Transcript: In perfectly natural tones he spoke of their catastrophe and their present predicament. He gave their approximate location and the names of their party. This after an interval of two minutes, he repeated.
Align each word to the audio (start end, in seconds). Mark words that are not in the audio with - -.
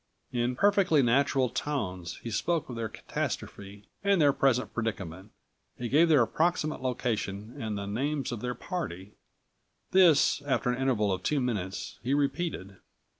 In 0.31 0.55
perfectly 0.55 1.03
natural 1.03 1.47
tones 1.47 2.17
he 2.23 2.31
spoke 2.31 2.67
of 2.69 2.75
their 2.75 2.89
catastrophe 2.89 3.85
and 4.03 4.19
their 4.19 4.33
present 4.33 4.73
predicament. 4.73 5.29
He 5.77 5.89
gave 5.89 6.09
their 6.09 6.23
approximate 6.23 6.81
location 6.81 7.53
and 7.61 7.77
the 7.77 7.85
names 7.85 8.31
of 8.31 8.41
their 8.41 8.55
party. 8.55 9.13
This 9.91 10.41
after 10.41 10.71
an 10.71 10.81
interval 10.81 11.11
of 11.13 11.21
two 11.21 11.39
minutes, 11.39 11.99
he 12.01 12.15
repeated. 12.15 12.77